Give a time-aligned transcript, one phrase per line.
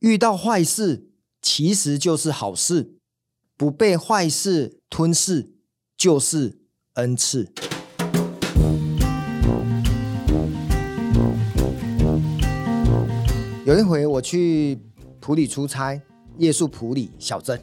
[0.00, 1.08] 遇到坏事
[1.40, 2.96] 其实就是好事，
[3.56, 5.54] 不被坏事吞噬
[5.96, 6.58] 就是
[6.94, 7.50] 恩赐。
[13.64, 14.78] 有一回我去
[15.18, 16.00] 普里出差，
[16.36, 17.58] 夜宿普里小镇，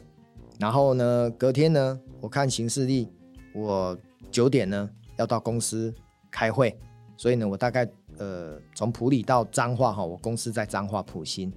[0.58, 3.08] 然后呢，隔天呢，我看行事历，
[3.54, 3.96] 我
[4.32, 5.94] 九点呢要到公司
[6.32, 6.76] 开会，
[7.16, 7.88] 所以呢，我大概
[8.18, 11.50] 呃从普里到彰化哈，我公司在彰化埔心，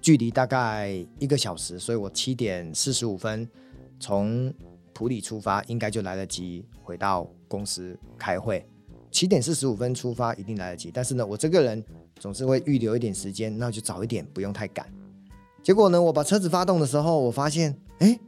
[0.00, 3.48] 距离大概一个小时，所以我七点四十五分
[4.00, 4.52] 从
[4.92, 8.66] 普里出发，应该就来得及回到公司开会。
[9.10, 11.84] 七点四十五分出发一定来得及，但是呢，我这个人。
[12.20, 14.84] 总是会预留一点时间，那就早一点，不用太赶。
[15.62, 18.18] 结果呢，我把车子发动的时候，我发现，哎，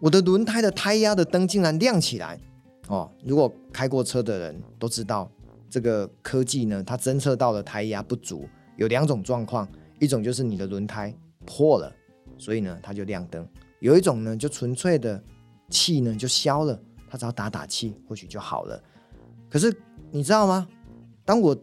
[0.00, 2.40] 我的轮胎的胎压的灯竟然亮起来。
[2.86, 5.30] 哦，如果开过车的人都知道，
[5.68, 11.92] 这个科技呢，它侦测到了胎压不足，有两种状况，一种就是你的轮胎破了，
[12.36, 13.44] 所以呢，它就亮灯；
[13.80, 15.22] 有一种呢，就纯粹的
[15.70, 18.82] 气呢就消了，它只要打打气，或许就好了。
[19.50, 19.74] 可是
[20.10, 20.68] 你知道吗？
[21.24, 21.56] 当我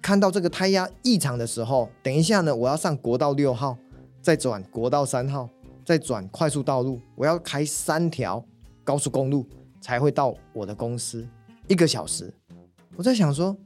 [0.00, 3.76] 看到这个胎压异常的时候，等一下呢，我要上国道六号，
[4.20, 5.48] 再转国道三号，
[5.84, 8.44] 再转快速道路，我要开三条
[8.82, 9.46] 高速公路
[9.80, 11.26] 才会到我的公司，
[11.68, 12.32] 一个小时。
[12.96, 13.56] 我在想说，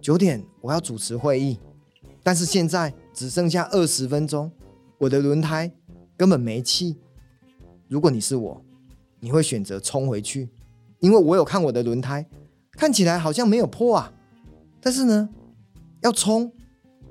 [0.00, 1.58] 九点我要主持会议，
[2.22, 4.50] 但是现在只剩下二十分钟，
[4.96, 5.70] 我的轮胎
[6.16, 6.96] 根本没气。
[7.86, 8.64] 如果你是我，
[9.18, 10.48] 你会选择冲回去，
[11.00, 12.26] 因为我有看我的轮胎，
[12.72, 14.10] 看起来好像没有破啊，
[14.80, 15.28] 但是呢。
[16.00, 16.50] 要冲，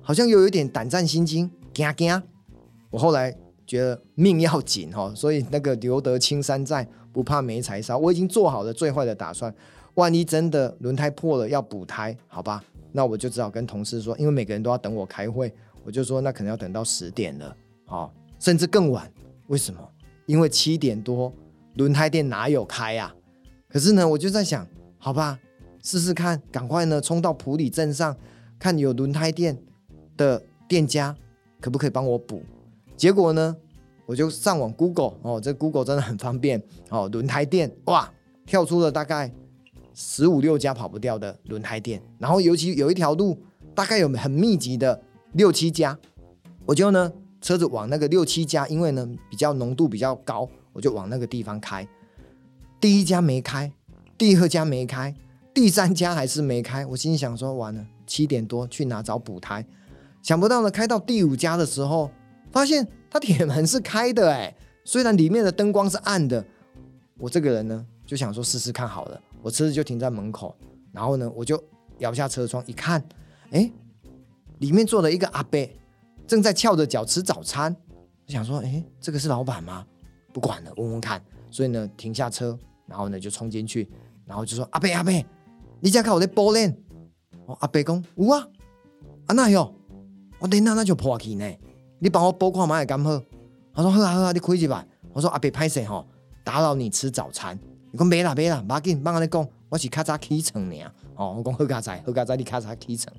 [0.02, 2.24] 好像又有点胆战心惊，惊惊。
[2.90, 3.38] 我后来
[3.68, 8.00] 觉得命要紧哈，所以那个留得青山在，不怕没柴烧。
[8.00, 9.54] 我已经做好了最坏的打算，
[9.94, 12.64] 万一真的轮胎破了要补胎，好吧？
[12.94, 15.54] 那我就只好跟同事说，因为每个人都要等我开会，
[15.90, 19.12] 我就说那可能要等到十点了，好，甚至更晚。
[19.48, 19.80] 为什么？
[20.28, 21.34] 因为七点多
[21.78, 23.12] 轮胎店哪有开啊？
[23.68, 24.68] 可是呢，我就在想，
[25.00, 25.40] 好吧，
[25.82, 28.16] 试试看，赶快呢冲到普里镇上。
[28.60, 29.58] 看有轮胎店
[30.16, 31.16] 的店家
[31.60, 32.44] 可不可以帮我补？
[32.96, 33.58] 结果呢，
[34.06, 37.10] 我就上网 Google 哦，这 Google 真的很方便哦。
[37.12, 38.14] 轮胎店哇，
[38.46, 39.34] 跳出了大概
[39.96, 43.42] 十五六家跑不掉的轮胎店，然后尤其有一条路
[43.74, 45.02] 大概有很密集的
[45.34, 45.98] 六七家，
[46.66, 51.88] 我就呢车子往那个六七家，因为呢比较浓度比较高，我就往那个地方开。
[52.80, 53.72] 第一家没开，
[54.18, 55.14] 第二家没开，
[55.54, 57.86] 第三家还是没开，我心想说完了。
[58.08, 59.64] 七点多去哪找补胎，
[60.24, 62.10] 想不到呢，开到第五家的时候，
[62.52, 66.44] 发现它铁门是开的哎，虽然里面的灯光是暗的，
[67.20, 70.56] 我这个人呢就想说试试看好了，我车子就停在门口，
[70.92, 71.64] 然后呢我就
[72.00, 73.00] 摇下车窗一看，
[73.52, 73.72] 哎，
[74.60, 75.60] 里面坐了一个阿伯，
[76.26, 77.76] 正在翘着脚吃早餐，
[78.28, 79.86] 我想说哎，这个是老板吗？
[80.32, 83.90] 不管了，问问看，所以呢停下车，然后呢就冲进去，
[84.26, 85.12] 然后就说阿伯阿伯，
[85.80, 86.74] 你家看我的玻璃。
[87.62, 88.48] 阿伯讲有啊，
[89.26, 89.74] 啊那哟，
[90.38, 91.52] 我等下那就破去呢。
[91.98, 93.20] 你帮我补看嘛会刚好。
[93.74, 94.86] 他说好啊好啊，你开去吧。
[95.14, 96.06] 我说阿伯歹势吼，
[96.44, 97.58] 打扰你吃早餐。
[97.92, 100.84] 你讲没啦没啦，马紧，别安尼讲，我是较早起床呢。
[101.16, 103.16] 哦，我讲好佳哉，好佳哉，你较早起床。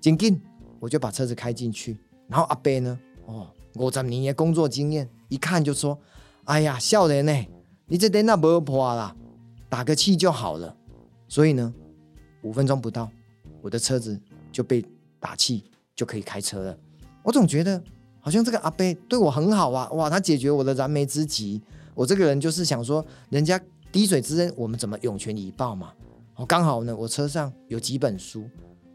[0.00, 0.42] 真紧，
[0.82, 1.96] 我就把车子开进去。
[2.26, 5.96] 然后阿伯呢，哦，五十年的工作经验，一看就说，
[6.42, 7.32] 哎呀，少年呢，
[7.86, 9.14] 你这电脑不破啦，
[9.68, 10.76] 打个气就好了。
[11.28, 11.72] 所以呢，
[12.42, 13.08] 五分钟不到。
[13.60, 14.20] 我的车子
[14.50, 14.84] 就被
[15.20, 15.62] 打气
[15.94, 16.76] 就可以开车了。
[17.22, 17.80] 我总觉得
[18.18, 21.62] 好像这个阿伯对我很好啊，哇，他解决我的燃眉之急。
[21.94, 23.60] 我这个人就是想说，人家
[23.92, 25.92] 滴水之恩，我们怎么涌泉以报嘛？
[26.34, 28.48] 哦，刚好呢，我车上有几本书，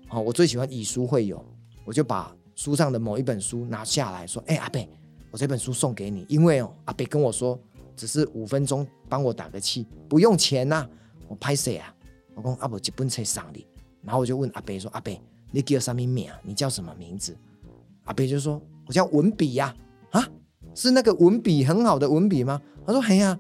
[0.09, 1.43] 哦，我最喜欢以书会友，
[1.87, 4.85] 我就把书上的某一本书拿下来说，哎，阿伯，
[5.31, 7.57] 我这本书送给你，因为哦，阿伯跟我说，
[7.95, 10.85] 只是五分钟帮我打个气，不用钱呐、
[11.29, 11.95] 我拍谁啊，
[12.35, 13.65] 我讲阿伯这本册送你。
[14.03, 15.13] 然后我就问阿伯说：“阿伯，
[15.49, 16.29] 你叫什么名？
[16.43, 17.37] 你叫什么名字？”
[18.03, 19.73] 阿伯就说：“我叫文笔呀。”
[20.11, 20.27] 啊，
[20.75, 22.61] 是那个文笔很好的文笔吗？
[22.85, 23.39] 他说：“嘿呀、啊，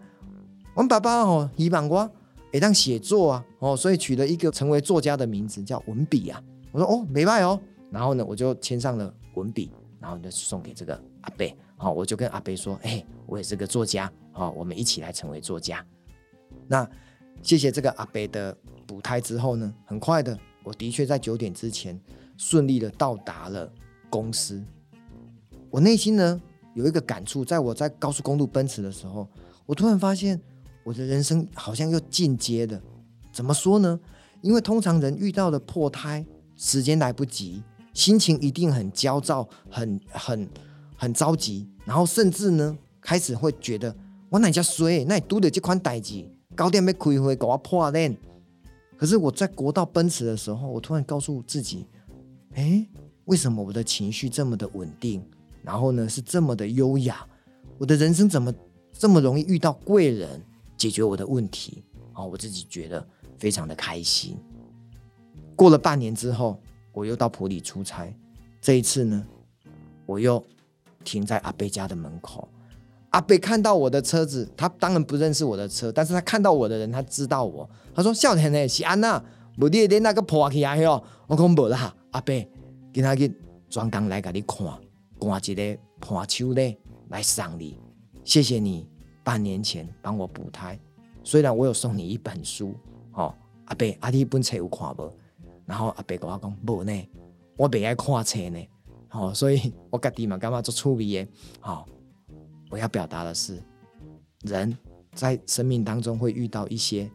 [0.73, 2.09] 我爸爸哦，希望我
[2.53, 6.41] 会当写作啊，哦，所以取了一个成为作家的名字叫文笔啊。”
[6.71, 7.59] 我说：“哦，没办哦。”
[7.91, 11.47] 然后呢，我就签上了文笔，然后就送给这个阿伯。
[11.77, 15.85] 好，我就跟阿伯说：“哎，我也是个作家，好，我们一起来成为作家。”
[16.67, 16.89] 那
[17.41, 20.37] 谢谢这个阿伯的补胎之后呢，很快的。
[20.63, 21.97] 我的确在九点之前
[22.35, 23.71] 顺利的到达了
[24.09, 24.61] 公司。
[25.69, 26.41] 我内心呢
[26.73, 29.27] 有一个感触，在我在高速公路奔驰的时候，
[29.65, 30.41] 我突然发现
[30.83, 32.81] 我的人生好像又进阶了。
[33.31, 33.99] 怎么说呢？
[34.41, 36.25] 因为通常人遇到的破胎，
[36.55, 37.63] 时间来不及，
[37.97, 40.47] 心情一定很焦躁，很很
[40.95, 43.93] 很着急，然后甚至呢开始会觉得
[44.29, 46.23] 我哪家衰，那你拄着这款代志，
[46.55, 48.15] 高点要开会给我破烂。
[48.95, 51.87] 可是我在国道奔驰的时候，我突然告诉自己，
[52.53, 52.87] 哎，
[53.25, 55.25] 为什么我的情绪这么的稳定？
[55.63, 57.25] 然后呢是这么的优雅？
[57.79, 58.53] 我的人生怎么
[58.93, 60.39] 这么容易遇到贵人
[60.77, 61.83] 解决我的问题？
[62.13, 63.03] 哦，我自己觉得
[63.39, 64.37] 非常的开心。
[65.55, 66.61] 过了半年之后，
[66.97, 68.11] 我又到埔里出差，
[68.59, 69.23] 这一次呢，
[70.07, 70.43] 我又
[71.03, 72.49] 停在阿伯家的门口。
[73.11, 77.69] 阿伯看到我的车子，他当然不认识我的车，但是他看到我的人，他知道我。
[77.93, 79.23] 他说：“少年呢，是安娜，
[79.59, 82.33] 不你连那个破起来哟。”我讲无啦，阿伯，
[82.91, 83.31] 今仔日
[83.69, 84.67] 专工来给你看，
[85.19, 86.77] 刮一个破手呢，
[87.09, 87.77] 来送你。
[88.25, 88.89] 谢谢你
[89.23, 90.79] 半年前帮我补胎，
[91.23, 92.73] 虽然我有送你一本书，
[93.13, 93.31] 哦，
[93.65, 95.13] 阿伯，阿弟本册有看无？
[95.67, 97.09] 然后阿伯跟我讲无呢，
[97.57, 98.67] 我未爱看册呢，
[99.11, 101.85] 哦，所以我家己嘛感觉做趣味的，好、
[102.71, 103.61] 我要表达的是，
[104.43, 104.75] 人
[105.13, 107.11] 在生命当中会遇到一些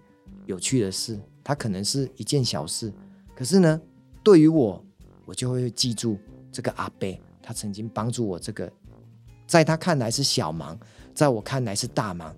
[0.47, 2.93] 有趣的事，它可能是一件小事，
[3.35, 3.81] 可是呢，
[4.23, 4.85] 对于我，
[5.25, 6.19] 我就会记住
[6.53, 7.09] 这个阿伯，
[7.43, 8.71] 他曾经帮助我这个，
[9.47, 10.79] 在他看来是小忙，
[11.15, 12.35] 在我看来是大忙。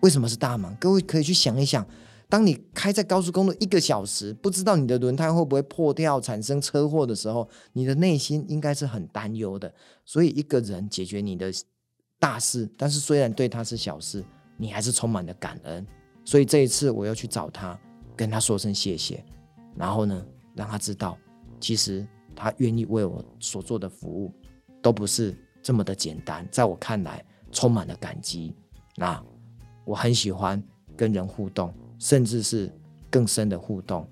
[0.00, 0.76] 为什么是大忙？
[0.76, 1.86] 各位可以去想一想，
[2.28, 9.72] 当你开在高速公路一个小时，不知道你的轮胎会不会破掉，产生车祸的时候，你的内心应该是很担忧的。
[10.04, 11.52] 所以，一个人解决你的。
[12.20, 14.24] 大事，但是虽然对他是小事，
[14.56, 15.86] 你还是充满了感恩。
[16.24, 17.78] 所以这一次我要去找他，
[18.16, 19.22] 跟他说声谢谢，
[19.76, 21.18] 然后呢，让他知道，
[21.60, 24.32] 其实他愿意为我所做的服务，
[24.80, 26.48] 都不是这么的简单。
[26.50, 27.22] 在我看来，
[27.52, 28.54] 充满了感激。
[28.96, 29.22] 那
[29.84, 30.62] 我很喜欢
[30.96, 32.72] 跟人互动，甚至是
[33.10, 34.08] 更深的互动。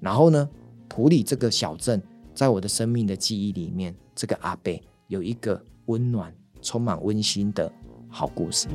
[0.00, 0.48] 然后呢，
[0.88, 2.02] 普里这个小镇，
[2.34, 6.34] 在我的生命的记忆里面，这个阿贝有一个温暖。
[6.62, 7.72] 充满温馨的
[8.06, 8.68] 好故事。